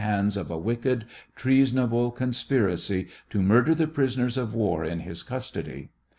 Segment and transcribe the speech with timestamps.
[0.03, 1.05] hands of a wicked,
[1.35, 5.91] treasonable conspi racy to murder the prisoners of war in his custody.